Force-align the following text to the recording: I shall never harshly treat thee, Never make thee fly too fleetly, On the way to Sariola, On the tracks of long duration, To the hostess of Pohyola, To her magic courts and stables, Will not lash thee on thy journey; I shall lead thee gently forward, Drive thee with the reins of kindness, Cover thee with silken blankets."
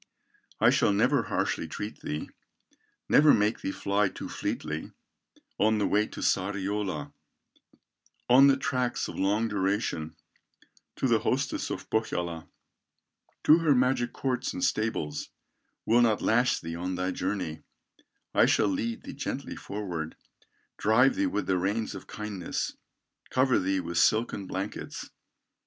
I 0.59 0.71
shall 0.71 0.91
never 0.91 1.21
harshly 1.21 1.67
treat 1.67 1.99
thee, 2.01 2.31
Never 3.07 3.35
make 3.35 3.61
thee 3.61 3.69
fly 3.71 4.09
too 4.09 4.29
fleetly, 4.29 4.93
On 5.59 5.77
the 5.77 5.85
way 5.85 6.07
to 6.07 6.21
Sariola, 6.21 7.13
On 8.27 8.47
the 8.47 8.57
tracks 8.57 9.07
of 9.07 9.19
long 9.19 9.47
duration, 9.47 10.15
To 10.95 11.07
the 11.07 11.19
hostess 11.19 11.69
of 11.69 11.87
Pohyola, 11.91 12.47
To 13.43 13.59
her 13.59 13.75
magic 13.75 14.11
courts 14.11 14.53
and 14.53 14.63
stables, 14.63 15.29
Will 15.85 16.01
not 16.01 16.19
lash 16.19 16.59
thee 16.59 16.75
on 16.75 16.95
thy 16.95 17.11
journey; 17.11 17.61
I 18.33 18.47
shall 18.47 18.69
lead 18.69 19.03
thee 19.03 19.13
gently 19.13 19.55
forward, 19.55 20.15
Drive 20.79 21.13
thee 21.13 21.27
with 21.27 21.45
the 21.45 21.59
reins 21.59 21.93
of 21.93 22.07
kindness, 22.07 22.75
Cover 23.29 23.59
thee 23.59 23.79
with 23.79 23.99
silken 23.99 24.47
blankets." 24.47 25.11